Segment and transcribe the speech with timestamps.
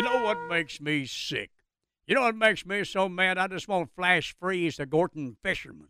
[0.00, 1.50] You know what makes me sick?
[2.06, 3.36] You know what makes me so mad?
[3.36, 5.88] I just want to flash freeze the Gorton fisherman.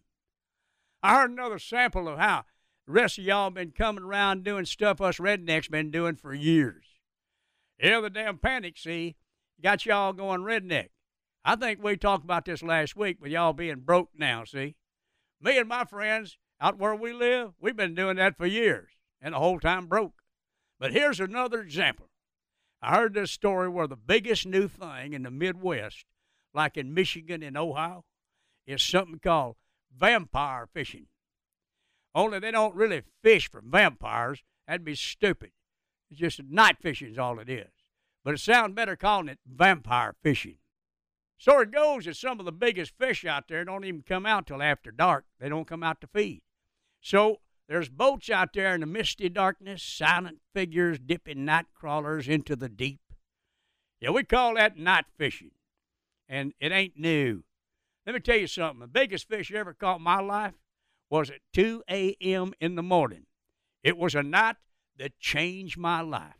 [1.01, 2.42] I heard another sample of how
[2.88, 6.87] the rest of y'all been coming around doing stuff us rednecks been doing for years.
[7.80, 9.15] Yeah, the damn panic, see,
[9.62, 10.88] got y'all going redneck.
[11.45, 14.74] I think we talked about this last week with y'all being broke now, see?
[15.40, 18.90] Me and my friends out where we live, we've been doing that for years
[19.23, 20.15] and the whole time broke.
[20.80, 22.09] But here's another example.
[22.82, 26.06] I heard this story where the biggest new thing in the Midwest,
[26.54, 28.04] like in Michigan and Ohio,
[28.66, 29.56] is something called
[29.95, 31.06] vampire fishing.
[32.14, 34.42] Only they don't really fish for vampires.
[34.66, 35.50] That'd be stupid.
[36.10, 37.70] It's just night fishing is all it is.
[38.24, 40.56] But it sounds better calling it vampire fishing.
[41.38, 44.62] Story goes that some of the biggest fish out there don't even come out till
[44.62, 45.24] after dark.
[45.38, 46.42] They don't come out to feed.
[47.00, 47.40] So
[47.71, 52.68] there's boats out there in the misty darkness, silent figures dipping night crawlers into the
[52.68, 52.99] deep.
[54.01, 55.52] Yeah, we call that night fishing.
[56.29, 57.45] And it ain't new.
[58.04, 58.80] Let me tell you something.
[58.80, 60.54] The biggest fish I ever caught in my life
[61.10, 62.54] was at 2 a.m.
[62.60, 63.27] in the morning.
[63.84, 64.56] It was a night
[64.99, 66.34] that changed my life.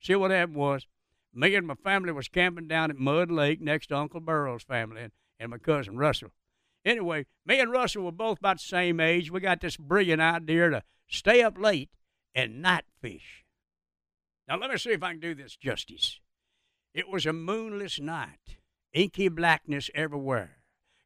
[0.00, 0.86] See what happened was,
[1.34, 5.02] me and my family was camping down at Mud Lake next to Uncle Burrow's family
[5.02, 6.30] and, and my cousin Russell.
[6.84, 9.30] Anyway, me and Russell were both about the same age.
[9.30, 11.90] We got this brilliant idea to stay up late
[12.34, 13.44] and night fish.
[14.48, 16.20] Now, let me see if I can do this justice.
[16.94, 18.58] It was a moonless night,
[18.92, 20.56] inky blackness everywhere.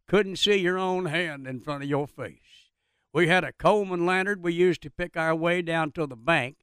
[0.08, 2.70] Couldn't see your own hand in front of your face.
[3.12, 6.56] We had a Coleman lantern we used to pick our way down to the bank,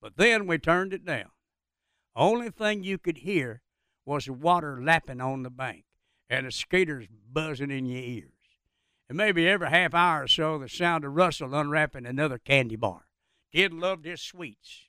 [0.00, 1.30] but then we turned it down.
[2.14, 3.62] Only thing you could hear
[4.04, 5.84] was the water lapping on the bank
[6.30, 8.37] and the skaters buzzing in your ears.
[9.08, 13.06] And maybe every half hour or so, the sound of Russell unwrapping another candy bar.
[13.52, 14.88] Kid loved his sweets.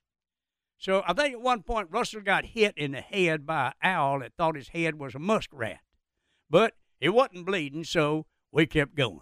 [0.78, 4.20] So I think at one point Russell got hit in the head by an owl
[4.20, 5.80] that thought his head was a muskrat.
[6.50, 9.22] But he wasn't bleeding, so we kept going.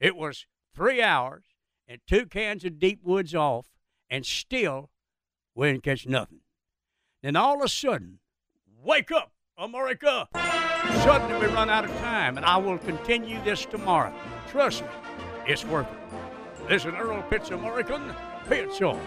[0.00, 1.44] It was three hours
[1.86, 3.66] and two cans of deep woods off,
[4.10, 4.90] and still
[5.54, 6.40] we didn't catch nothing.
[7.22, 8.18] Then all of a sudden,
[8.66, 10.28] wake up, America!
[11.02, 14.12] Suddenly we run out of time, and I will continue this tomorrow.
[14.48, 14.88] Trust me,
[15.46, 16.68] it's worth it.
[16.68, 18.14] This is Earl Pitts American
[18.50, 19.00] Pitts on.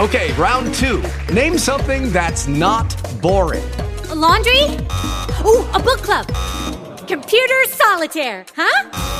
[0.00, 1.02] Okay, round two.
[1.34, 3.62] Name something that's not boring.
[4.08, 4.62] A laundry?
[5.44, 6.26] Ooh, a book club.
[7.06, 9.19] Computer solitaire, huh?